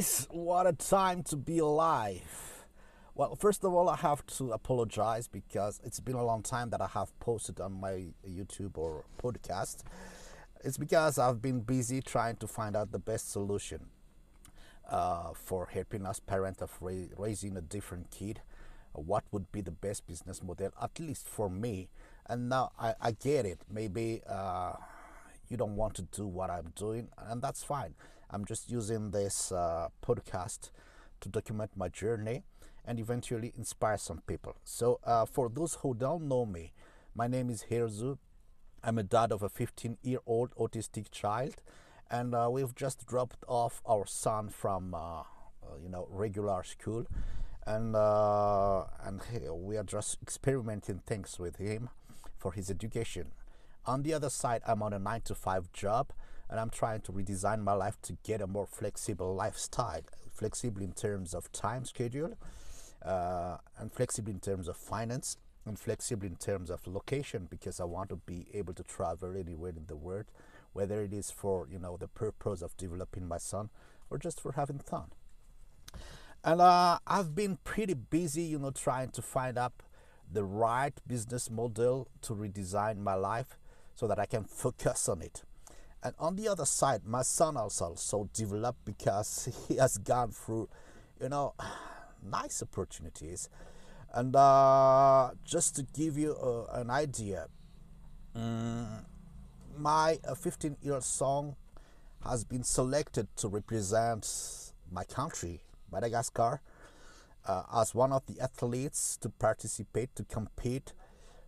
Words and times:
guys, 0.00 0.26
what 0.30 0.66
a 0.66 0.72
time 0.72 1.22
to 1.22 1.36
be 1.36 1.58
alive. 1.58 2.64
Well, 3.14 3.36
first 3.36 3.64
of 3.64 3.74
all, 3.74 3.90
I 3.90 3.96
have 3.96 4.24
to 4.38 4.52
apologize 4.52 5.28
because 5.28 5.78
it's 5.84 6.00
been 6.00 6.14
a 6.14 6.24
long 6.24 6.42
time 6.42 6.70
that 6.70 6.80
I 6.80 6.86
have 6.86 7.12
posted 7.20 7.60
on 7.60 7.78
my 7.78 8.06
YouTube 8.26 8.78
or 8.78 9.04
podcast. 9.22 9.82
It's 10.64 10.78
because 10.78 11.18
I've 11.18 11.42
been 11.42 11.60
busy 11.60 12.00
trying 12.00 12.36
to 12.36 12.46
find 12.46 12.76
out 12.76 12.92
the 12.92 12.98
best 12.98 13.30
solution 13.30 13.88
uh, 14.90 15.34
for 15.34 15.66
helping 15.66 16.06
us 16.06 16.18
parent 16.18 16.62
of 16.62 16.78
ra- 16.80 17.12
raising 17.18 17.58
a 17.58 17.60
different 17.60 18.10
kid. 18.10 18.40
What 18.92 19.24
would 19.32 19.52
be 19.52 19.60
the 19.60 19.70
best 19.70 20.06
business 20.06 20.42
model, 20.42 20.70
at 20.80 20.98
least 20.98 21.28
for 21.28 21.50
me? 21.50 21.90
And 22.26 22.48
now 22.48 22.70
I, 22.78 22.94
I 23.02 23.10
get 23.12 23.44
it. 23.44 23.60
Maybe 23.70 24.22
uh, 24.26 24.72
you 25.50 25.56
don't 25.56 25.76
want 25.76 25.94
to 25.94 26.02
do 26.02 26.26
what 26.26 26.48
I'm 26.48 26.72
doing, 26.76 27.08
and 27.18 27.42
that's 27.42 27.62
fine. 27.62 27.94
I'm 28.30 28.44
just 28.44 28.70
using 28.70 29.10
this 29.10 29.50
uh, 29.50 29.88
podcast 30.02 30.70
to 31.20 31.28
document 31.28 31.72
my 31.76 31.88
journey 31.88 32.44
and 32.86 32.98
eventually 33.00 33.52
inspire 33.56 33.98
some 33.98 34.22
people. 34.26 34.56
So, 34.64 35.00
uh, 35.04 35.26
for 35.26 35.48
those 35.48 35.74
who 35.82 35.94
don't 35.94 36.28
know 36.28 36.46
me, 36.46 36.72
my 37.14 37.26
name 37.26 37.50
is 37.50 37.66
Herzu. 37.70 38.18
I'm 38.82 38.96
a 38.96 39.02
dad 39.02 39.32
of 39.32 39.42
a 39.42 39.48
15 39.48 39.98
year 40.02 40.20
old 40.24 40.54
autistic 40.54 41.10
child, 41.10 41.56
and 42.10 42.34
uh, 42.34 42.48
we've 42.50 42.74
just 42.74 43.06
dropped 43.06 43.44
off 43.48 43.82
our 43.84 44.06
son 44.06 44.48
from 44.48 44.94
uh, 44.94 45.20
uh, 45.20 45.24
you 45.82 45.88
know 45.88 46.06
regular 46.10 46.62
school, 46.62 47.04
and 47.66 47.96
uh, 47.96 48.84
and 49.04 49.20
we 49.50 49.76
are 49.76 49.84
just 49.84 50.18
experimenting 50.22 51.00
things 51.06 51.38
with 51.38 51.56
him 51.56 51.90
for 52.38 52.52
his 52.52 52.70
education. 52.70 53.32
On 53.86 54.02
the 54.02 54.14
other 54.14 54.30
side, 54.30 54.62
I'm 54.66 54.82
on 54.82 54.92
a 54.92 54.98
nine 54.98 55.22
to 55.22 55.34
five 55.34 55.72
job 55.72 56.12
and 56.48 56.58
I'm 56.58 56.70
trying 56.70 57.00
to 57.02 57.12
redesign 57.12 57.62
my 57.62 57.72
life 57.72 57.96
to 58.02 58.16
get 58.24 58.40
a 58.40 58.46
more 58.46 58.66
flexible 58.66 59.34
lifestyle, 59.34 60.02
flexible 60.32 60.82
in 60.82 60.92
terms 60.92 61.32
of 61.32 61.50
time 61.52 61.84
schedule, 61.84 62.36
uh, 63.02 63.58
and 63.78 63.92
flexible 63.92 64.30
in 64.30 64.40
terms 64.40 64.68
of 64.68 64.76
finance, 64.76 65.36
and 65.64 65.78
flexible 65.78 66.26
in 66.26 66.36
terms 66.36 66.70
of 66.70 66.86
location 66.86 67.46
because 67.48 67.80
I 67.80 67.84
want 67.84 68.08
to 68.10 68.16
be 68.16 68.46
able 68.52 68.74
to 68.74 68.82
travel 68.82 69.36
anywhere 69.36 69.72
in 69.76 69.86
the 69.86 69.96
world, 69.96 70.26
whether 70.72 71.02
it 71.02 71.12
is 71.12 71.30
for 71.30 71.68
you 71.70 71.78
know 71.78 71.96
the 71.96 72.08
purpose 72.08 72.62
of 72.62 72.76
developing 72.76 73.28
my 73.28 73.38
son 73.38 73.70
or 74.10 74.18
just 74.18 74.40
for 74.40 74.52
having 74.52 74.78
fun. 74.78 75.06
And 76.42 76.60
uh, 76.60 76.98
I've 77.06 77.34
been 77.34 77.58
pretty 77.64 77.94
busy, 77.94 78.42
you 78.42 78.58
know, 78.58 78.70
trying 78.70 79.10
to 79.10 79.22
find 79.22 79.58
out 79.58 79.74
the 80.32 80.44
right 80.44 80.94
business 81.06 81.50
model 81.50 82.08
to 82.22 82.34
redesign 82.34 82.98
my 82.98 83.14
life 83.14 83.58
so 84.00 84.06
that 84.06 84.18
I 84.18 84.24
can 84.24 84.44
focus 84.44 85.10
on 85.10 85.20
it. 85.20 85.42
And 86.02 86.14
on 86.18 86.34
the 86.34 86.48
other 86.48 86.64
side, 86.64 87.02
my 87.04 87.20
son 87.20 87.58
also 87.58 88.30
developed 88.32 88.82
because 88.86 89.50
he 89.68 89.76
has 89.76 89.98
gone 89.98 90.30
through, 90.30 90.70
you 91.20 91.28
know, 91.28 91.52
nice 92.22 92.62
opportunities. 92.62 93.50
And 94.14 94.34
uh, 94.34 95.32
just 95.44 95.76
to 95.76 95.82
give 95.82 96.16
you 96.16 96.34
uh, 96.34 96.80
an 96.80 96.88
idea, 96.88 97.48
um, 98.34 99.04
my 99.76 100.18
15 100.34 100.78
year 100.80 101.02
song 101.02 101.56
has 102.24 102.42
been 102.42 102.64
selected 102.64 103.28
to 103.36 103.48
represent 103.48 104.72
my 104.90 105.04
country, 105.04 105.60
Madagascar, 105.92 106.62
uh, 107.46 107.64
as 107.76 107.94
one 107.94 108.12
of 108.12 108.24
the 108.24 108.40
athletes 108.40 109.18
to 109.20 109.28
participate, 109.28 110.14
to 110.16 110.24
compete 110.24 110.94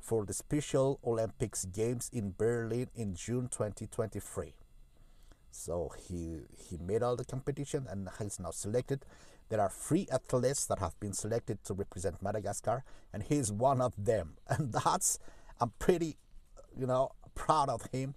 for 0.00 0.24
the 0.24 0.32
Special 0.32 0.98
Olympics 1.04 1.64
Games 1.64 2.10
in 2.12 2.34
Berlin 2.36 2.88
in 2.94 3.14
June 3.14 3.48
2023. 3.48 4.54
So 5.50 5.92
he 5.96 6.40
he 6.56 6.76
made 6.78 7.02
all 7.02 7.16
the 7.16 7.24
competition 7.24 7.86
and 7.88 8.08
he's 8.18 8.38
now 8.38 8.50
selected. 8.50 9.04
There 9.48 9.60
are 9.60 9.70
three 9.70 10.06
athletes 10.12 10.66
that 10.66 10.78
have 10.78 10.98
been 11.00 11.14
selected 11.14 11.64
to 11.64 11.74
represent 11.74 12.22
Madagascar, 12.22 12.84
and 13.12 13.22
he's 13.22 13.50
one 13.50 13.80
of 13.80 13.94
them. 13.96 14.36
And 14.48 14.72
that's 14.72 15.18
I'm 15.60 15.72
pretty, 15.78 16.16
you 16.76 16.86
know, 16.86 17.10
proud 17.34 17.68
of 17.68 17.86
him 17.92 18.14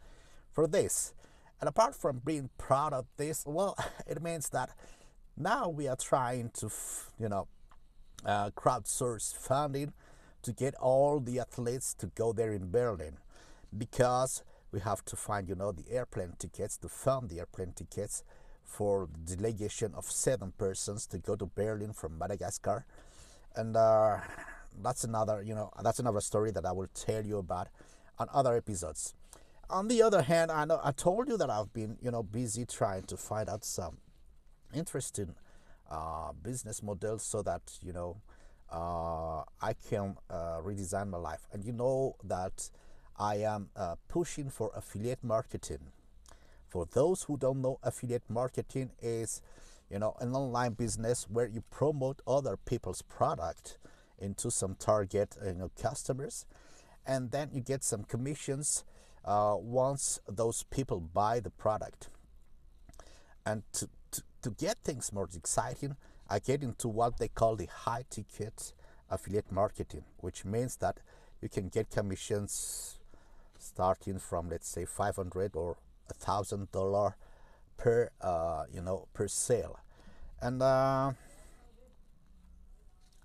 for 0.51 0.67
this. 0.67 1.13
And 1.59 1.67
apart 1.67 1.95
from 1.95 2.21
being 2.25 2.49
proud 2.57 2.93
of 2.93 3.05
this, 3.17 3.43
well, 3.45 3.77
it 4.07 4.21
means 4.21 4.49
that 4.49 4.69
now 5.37 5.69
we 5.69 5.87
are 5.87 5.95
trying 5.95 6.49
to, 6.55 6.69
you 7.19 7.29
know, 7.29 7.47
uh, 8.25 8.51
crowdsource 8.51 9.35
funding 9.35 9.93
to 10.43 10.51
get 10.51 10.75
all 10.75 11.19
the 11.19 11.39
athletes 11.39 11.93
to 11.95 12.07
go 12.07 12.33
there 12.33 12.53
in 12.53 12.71
Berlin 12.71 13.17
because 13.77 14.43
we 14.71 14.79
have 14.79 15.03
to 15.05 15.15
find 15.15 15.47
you 15.47 15.55
know 15.55 15.71
the 15.71 15.89
airplane 15.89 16.33
tickets 16.37 16.77
to 16.77 16.89
fund 16.89 17.29
the 17.29 17.39
airplane 17.39 17.73
tickets 17.75 18.23
for 18.63 19.07
the 19.25 19.35
delegation 19.35 19.93
of 19.95 20.05
seven 20.05 20.53
persons 20.57 21.05
to 21.07 21.17
go 21.17 21.35
to 21.35 21.45
Berlin 21.45 21.93
from 21.93 22.17
Madagascar. 22.17 22.85
And 23.55 23.75
uh, 23.75 24.17
that's 24.81 25.03
another 25.03 25.41
you 25.41 25.53
know 25.53 25.71
that's 25.83 25.99
another 25.99 26.21
story 26.21 26.51
that 26.51 26.65
I 26.65 26.71
will 26.71 26.89
tell 26.93 27.25
you 27.25 27.37
about 27.37 27.67
on 28.17 28.27
other 28.33 28.55
episodes. 28.55 29.13
On 29.69 29.87
the 29.87 30.01
other 30.01 30.21
hand 30.21 30.51
I 30.51 30.65
know 30.65 30.79
I 30.83 30.91
told 30.91 31.27
you 31.27 31.37
that 31.37 31.49
I've 31.49 31.73
been 31.73 31.97
you 32.01 32.11
know 32.11 32.23
busy 32.23 32.65
trying 32.65 33.03
to 33.03 33.17
find 33.17 33.49
out 33.49 33.65
some 33.65 33.97
interesting 34.73 35.35
uh, 35.89 36.31
business 36.41 36.81
models 36.81 37.23
so 37.23 37.41
that 37.41 37.61
you 37.83 37.91
know 37.91 38.21
uh, 38.71 39.43
I 39.61 39.73
can 39.89 40.15
uh, 40.29 40.59
redesign 40.63 41.09
my 41.09 41.17
life. 41.17 41.47
And 41.51 41.63
you 41.65 41.73
know 41.73 42.15
that 42.23 42.69
I 43.17 43.35
am 43.35 43.69
uh, 43.75 43.95
pushing 44.07 44.49
for 44.49 44.71
affiliate 44.75 45.23
marketing. 45.23 45.91
For 46.69 46.85
those 46.85 47.23
who 47.23 47.37
don't 47.37 47.61
know, 47.61 47.79
affiliate 47.83 48.29
marketing 48.29 48.91
is, 49.01 49.41
you 49.89 49.99
know, 49.99 50.15
an 50.21 50.33
online 50.33 50.73
business 50.73 51.27
where 51.29 51.47
you 51.47 51.63
promote 51.69 52.21
other 52.25 52.55
people's 52.55 53.01
product 53.01 53.77
into 54.17 54.49
some 54.49 54.75
target, 54.75 55.35
you 55.45 55.53
know, 55.53 55.71
customers, 55.79 56.45
and 57.05 57.31
then 57.31 57.49
you 57.53 57.59
get 57.59 57.83
some 57.83 58.03
commissions 58.03 58.85
uh, 59.25 59.55
once 59.59 60.19
those 60.27 60.63
people 60.63 60.99
buy 60.99 61.39
the 61.39 61.49
product. 61.49 62.09
And 63.45 63.63
to, 63.73 63.89
to, 64.11 64.23
to 64.43 64.51
get 64.51 64.77
things 64.83 65.11
more 65.11 65.27
exciting, 65.35 65.97
I 66.31 66.39
get 66.39 66.63
into 66.63 66.87
what 66.87 67.17
they 67.17 67.27
call 67.27 67.57
the 67.57 67.65
high 67.65 68.05
ticket 68.09 68.71
affiliate 69.09 69.51
marketing, 69.51 70.05
which 70.19 70.45
means 70.45 70.77
that 70.77 71.01
you 71.41 71.49
can 71.49 71.67
get 71.67 71.89
commissions 71.89 72.99
starting 73.59 74.17
from 74.17 74.49
let's 74.49 74.69
say 74.69 74.85
500 74.85 75.57
or 75.57 75.75
a 76.09 76.13
thousand 76.13 76.71
dollar 76.71 77.17
per 77.75 78.11
uh, 78.21 78.63
you 78.73 78.81
know 78.81 79.09
per 79.13 79.27
sale. 79.27 79.77
And 80.41 80.63
uh, 80.63 81.11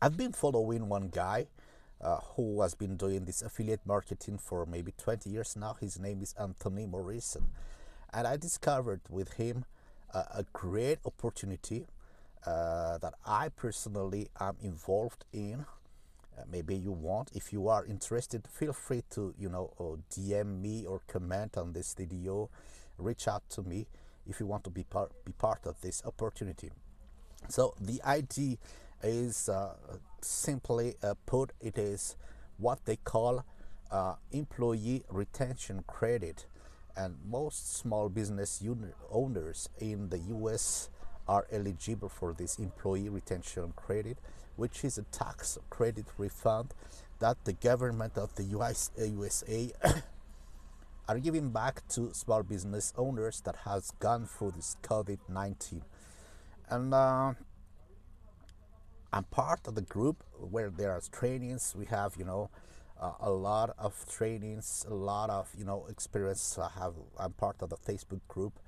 I've 0.03 0.17
been 0.17 0.33
following 0.33 0.89
one 0.89 1.07
guy 1.07 1.47
uh, 2.01 2.19
who 2.35 2.61
has 2.63 2.75
been 2.75 2.97
doing 2.97 3.25
this 3.25 3.41
affiliate 3.41 3.87
marketing 3.87 4.39
for 4.39 4.67
maybe 4.67 4.93
20 4.99 5.31
years 5.31 5.55
now. 5.55 5.77
His 5.81 5.97
name 5.97 6.23
is 6.23 6.35
Anthony 6.41 6.87
Morrison. 6.87 7.51
And 8.13 8.27
I 8.27 8.37
discovered 8.37 9.03
with 9.09 9.35
him 9.35 9.65
a 10.13 10.45
great 10.53 10.99
opportunity 11.05 11.87
uh, 12.47 12.99
that 12.99 13.15
I 13.25 13.49
personally 13.49 14.29
am 14.41 14.57
involved 14.63 15.25
in. 15.33 15.67
Uh, 16.39 16.43
maybe 16.51 16.77
you 16.77 16.93
want. 16.93 17.31
If 17.35 17.53
you 17.53 17.69
are 17.69 17.85
interested, 17.85 18.47
feel 18.47 18.73
free 18.73 19.03
to 19.11 19.35
you 19.39 19.49
know 19.49 19.99
DM 20.13 20.61
me 20.61 20.87
or 20.87 21.01
comment 21.09 21.57
on 21.57 21.73
this 21.73 21.95
video. 21.95 22.51
Reach 22.99 23.27
out 23.27 23.43
to 23.51 23.63
me 23.63 23.87
if 24.27 24.39
you 24.39 24.47
want 24.47 24.65
to 24.65 24.71
be 24.71 24.85
part 24.85 25.13
be 25.25 25.33
part 25.33 25.67
of 25.67 25.81
this 25.81 26.03
opportunity. 26.05 26.71
So 27.49 27.75
the 27.81 28.01
idea 28.05 28.57
is 29.03 29.49
uh, 29.49 29.75
simply 30.21 30.95
uh, 31.03 31.15
put, 31.27 31.53
it 31.61 31.79
is 31.79 32.17
what 32.59 32.85
they 32.87 32.97
call 32.97 33.45
uh, 33.91 34.15
employee 34.33 35.05
retention 35.11 35.85
credit, 35.87 36.47
and 36.97 37.17
most 37.25 37.77
small 37.77 38.09
business 38.09 38.63
owners 39.11 39.69
in 39.79 40.09
the 40.09 40.19
U.S 40.19 40.91
are 41.29 41.47
eligible 41.51 42.09
for 42.09 42.33
this 42.33 42.59
employee 42.59 43.09
retention 43.09 43.73
credit, 43.77 44.19
which 44.57 44.85
is 44.85 44.99
a 44.99 45.03
tax 45.03 45.59
credit 45.71 46.07
refund 46.19 46.73
that 47.19 47.45
the 47.45 47.53
government 47.53 48.17
of 48.17 48.35
the 48.37 48.45
US, 48.45 48.91
USA 48.99 49.71
are 51.09 51.19
giving 51.19 51.51
back 51.51 51.87
to 51.89 52.13
small 52.13 52.43
business 52.43 52.93
owners 52.97 53.41
that 53.43 53.57
has 53.65 53.93
gone 53.99 54.27
through 54.27 54.53
this 54.53 54.77
COVID-19. 54.83 55.83
And 56.69 56.93
uh, 56.93 57.35
I'm 59.13 59.25
part 59.25 59.67
of 59.67 59.75
the 59.75 59.83
group 59.83 60.23
where 60.39 60.71
there 60.71 60.93
are 60.93 61.01
trainings. 61.13 61.75
We 61.77 61.87
have, 61.87 62.15
you 62.19 62.25
know, 62.25 62.51
uh, 63.01 63.13
a 63.21 63.31
lot 63.31 63.75
of 63.79 64.05
trainings, 64.11 64.85
a 64.89 64.95
lot 64.95 65.31
of, 65.31 65.49
you 65.57 65.65
know, 65.65 65.87
experience. 65.89 66.59
I 66.59 66.71
have. 66.81 66.95
I'm 67.19 67.33
part 67.33 67.57
of 67.61 67.71
the 67.71 67.77
Facebook 67.77 68.21
group 68.29 68.59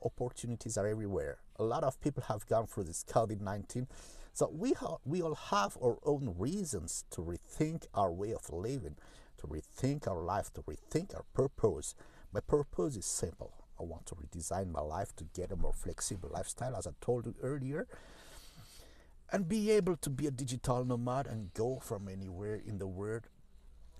opportunities 0.02 0.78
are 0.78 0.86
everywhere. 0.86 1.36
A 1.58 1.64
lot 1.64 1.84
of 1.84 2.00
people 2.00 2.22
have 2.28 2.46
gone 2.46 2.66
through 2.66 2.84
this 2.84 3.04
COVID-19. 3.04 3.88
So 4.36 4.50
we, 4.52 4.74
ha- 4.74 4.98
we 5.06 5.22
all 5.22 5.34
have 5.34 5.78
our 5.82 5.96
own 6.04 6.34
reasons 6.36 7.06
to 7.12 7.22
rethink 7.22 7.86
our 7.94 8.12
way 8.12 8.34
of 8.34 8.52
living, 8.52 8.96
to 9.38 9.46
rethink 9.46 10.06
our 10.06 10.22
life, 10.22 10.52
to 10.52 10.60
rethink 10.60 11.14
our 11.14 11.24
purpose. 11.32 11.94
My 12.34 12.40
purpose 12.40 12.98
is 12.98 13.06
simple. 13.06 13.54
I 13.80 13.84
want 13.84 14.04
to 14.08 14.14
redesign 14.14 14.70
my 14.70 14.82
life 14.82 15.16
to 15.16 15.24
get 15.24 15.52
a 15.52 15.56
more 15.56 15.72
flexible 15.72 16.28
lifestyle, 16.30 16.76
as 16.76 16.86
I 16.86 16.90
told 17.00 17.24
you 17.24 17.34
earlier, 17.42 17.86
and 19.32 19.48
be 19.48 19.70
able 19.70 19.96
to 19.96 20.10
be 20.10 20.26
a 20.26 20.30
digital 20.30 20.84
nomad 20.84 21.26
and 21.26 21.54
go 21.54 21.80
from 21.82 22.06
anywhere 22.06 22.60
in 22.62 22.76
the 22.76 22.86
world 22.86 23.28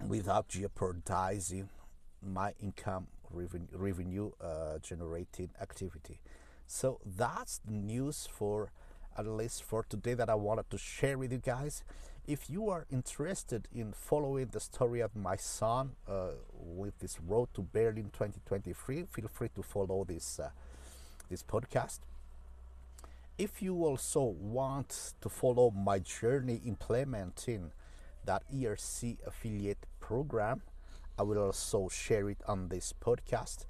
without 0.07 0.49
jeopardizing 0.49 1.71
my 2.21 2.53
income 2.61 3.07
revenue, 3.31 4.33
uh, 4.39 4.81
generating 4.81 5.49
activity. 5.63 6.21
So 6.67 7.01
that's 7.07 7.59
the 7.65 7.73
news 7.73 8.29
for 8.31 8.71
at 9.17 9.27
least 9.27 9.63
for 9.63 9.85
today 9.89 10.15
that 10.15 10.29
I 10.29 10.35
wanted 10.35 10.71
to 10.71 10.79
share 10.79 11.19
with 11.19 11.33
you 11.33 11.39
guys. 11.39 11.83
If 12.27 12.51
you 12.51 12.69
are 12.71 12.87
interested 12.91 13.69
in 13.73 13.93
following 13.93 14.49
the 14.51 14.61
story 14.61 15.01
of 15.01 15.15
my 15.15 15.37
son 15.37 15.93
uh, 16.09 16.31
with 16.59 16.99
this 16.99 17.19
road 17.21 17.49
to 17.55 17.63
Berlin 17.63 18.11
2023, 18.13 19.05
feel 19.11 19.29
free 19.29 19.51
to 19.55 19.63
follow 19.63 20.05
this 20.05 20.41
uh, 20.41 20.51
this 21.31 21.43
podcast. 21.43 22.01
If 23.39 23.63
you 23.63 23.85
also 23.85 24.23
want 24.23 25.15
to 25.21 25.29
follow 25.29 25.71
my 25.71 25.99
journey 25.99 26.61
implementing 26.65 27.73
that 28.27 28.43
ERC 28.53 29.19
affiliate 29.27 29.87
program. 30.01 30.63
I 31.19 31.23
will 31.23 31.39
also 31.39 31.89
share 31.89 32.29
it 32.29 32.43
on 32.47 32.69
this 32.69 32.93
podcast. 33.01 33.65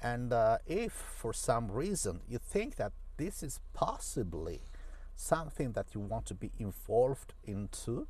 And 0.00 0.32
uh, 0.32 0.58
if 0.66 0.92
for 0.92 1.32
some 1.32 1.70
reason 1.70 2.20
you 2.28 2.38
think 2.38 2.76
that 2.76 2.92
this 3.16 3.42
is 3.42 3.60
possibly 3.72 4.60
something 5.14 5.72
that 5.72 5.86
you 5.94 6.00
want 6.00 6.26
to 6.26 6.34
be 6.34 6.50
involved 6.58 7.32
into, 7.44 8.06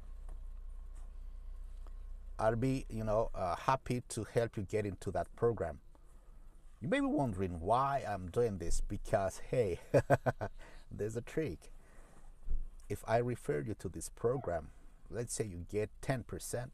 I'll 2.39 2.57
be, 2.57 2.85
you 2.89 3.05
know, 3.05 3.31
uh, 3.35 3.57
happy 3.57 4.03
to 4.11 4.27
help 4.33 4.57
you 4.57 4.65
get 4.65 4.87
into 4.87 5.11
that 5.13 5.35
program. 5.37 5.79
You 6.81 6.89
may 6.89 7.01
be 7.01 7.07
wondering 7.07 7.61
why 7.61 8.05
I'm 8.07 8.29
doing 8.31 8.59
this 8.59 8.83
because, 8.87 9.41
hey, 9.51 9.81
there's 10.91 11.17
a 11.17 11.23
trick. 11.23 11.73
If 12.89 13.03
I 13.07 13.19
refer 13.19 13.61
you 13.61 13.75
to 13.79 13.89
this 13.89 14.09
program, 14.11 14.69
let's 15.11 15.33
say 15.33 15.45
you 15.45 15.65
get 15.71 15.91
10%, 16.03 16.67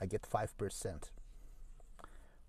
I 0.00 0.06
get 0.06 0.22
5%, 0.22 1.10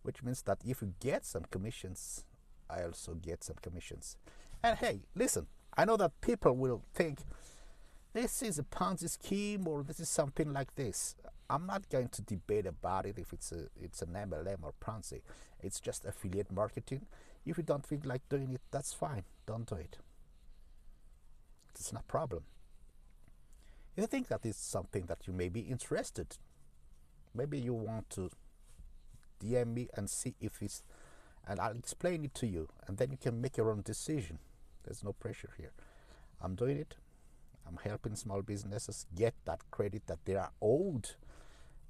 which 0.03 0.23
means 0.23 0.41
that 0.43 0.59
if 0.65 0.81
you 0.81 0.93
get 0.99 1.25
some 1.25 1.43
commissions, 1.51 2.25
I 2.69 2.83
also 2.83 3.13
get 3.13 3.43
some 3.43 3.57
commissions. 3.61 4.17
And 4.63 4.77
hey, 4.77 5.01
listen, 5.13 5.47
I 5.77 5.85
know 5.85 5.97
that 5.97 6.19
people 6.21 6.55
will 6.55 6.83
think 6.93 7.19
this 8.13 8.41
is 8.41 8.59
a 8.59 8.63
Ponzi 8.63 9.09
scheme 9.09 9.67
or 9.67 9.83
this 9.83 9.99
is 9.99 10.09
something 10.09 10.51
like 10.51 10.75
this. 10.75 11.15
I'm 11.49 11.65
not 11.65 11.89
going 11.89 12.09
to 12.09 12.21
debate 12.21 12.65
about 12.65 13.05
it 13.05 13.17
if 13.17 13.33
it's 13.33 13.51
a 13.51 13.67
it's 13.81 14.01
an 14.01 14.09
MLM 14.09 14.63
or 14.63 14.73
Ponzi. 14.81 15.21
It's 15.61 15.79
just 15.79 16.05
affiliate 16.05 16.51
marketing. 16.51 17.05
If 17.45 17.57
you 17.57 17.63
don't 17.63 17.85
feel 17.85 18.01
like 18.03 18.27
doing 18.29 18.51
it, 18.53 18.61
that's 18.71 18.93
fine. 18.93 19.23
Don't 19.45 19.67
do 19.67 19.75
it. 19.75 19.97
It's 21.75 21.91
not 21.91 22.03
a 22.03 22.05
problem. 22.05 22.43
You 23.95 24.07
think 24.07 24.27
that 24.29 24.45
is 24.45 24.55
something 24.55 25.05
that 25.07 25.27
you 25.27 25.33
may 25.33 25.49
be 25.49 25.61
interested, 25.61 26.37
maybe 27.35 27.59
you 27.59 27.73
want 27.73 28.09
to 28.11 28.29
DM 29.43 29.73
me 29.73 29.89
and 29.95 30.09
see 30.09 30.35
if 30.39 30.61
it's, 30.61 30.83
and 31.47 31.59
I'll 31.59 31.75
explain 31.75 32.23
it 32.23 32.33
to 32.35 32.47
you, 32.47 32.69
and 32.87 32.97
then 32.97 33.11
you 33.11 33.17
can 33.17 33.41
make 33.41 33.57
your 33.57 33.69
own 33.69 33.81
decision. 33.81 34.39
There's 34.83 35.03
no 35.03 35.13
pressure 35.13 35.51
here. 35.57 35.71
I'm 36.41 36.55
doing 36.55 36.77
it. 36.77 36.95
I'm 37.67 37.77
helping 37.83 38.15
small 38.15 38.41
businesses 38.41 39.05
get 39.15 39.33
that 39.45 39.59
credit 39.71 40.07
that 40.07 40.25
they 40.25 40.35
are 40.35 40.51
owed. 40.61 41.11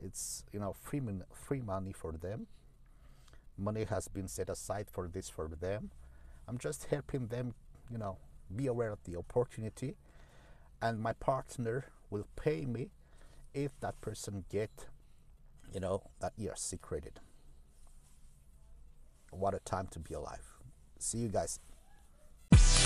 It's 0.03 0.43
you 0.51 0.59
know 0.59 0.73
free 0.73 0.99
mon- 0.99 1.23
free 1.33 1.61
money 1.61 1.93
for 1.93 2.11
them. 2.11 2.47
Money 3.57 3.85
has 3.85 4.07
been 4.07 4.27
set 4.27 4.49
aside 4.49 4.87
for 4.91 5.07
this 5.07 5.29
for 5.29 5.47
them. 5.47 5.91
I'm 6.47 6.57
just 6.57 6.85
helping 6.85 7.27
them, 7.27 7.53
you 7.89 7.97
know, 7.97 8.17
be 8.55 8.67
aware 8.67 8.91
of 8.91 9.03
the 9.03 9.15
opportunity 9.15 9.95
and 10.81 10.99
my 10.99 11.13
partner 11.13 11.85
will 12.09 12.27
pay 12.35 12.65
me 12.65 12.89
if 13.53 13.71
that 13.79 13.99
person 14.01 14.45
get 14.49 14.87
you 15.73 15.79
know 15.79 16.01
that 16.19 16.33
ERC 16.37 16.81
credit 16.81 17.19
what 19.31 19.53
a 19.53 19.59
time 19.59 19.87
to 19.87 19.99
be 19.99 20.13
alive 20.13 20.53
see 20.97 21.19
you 21.19 21.29
guys 21.29 21.59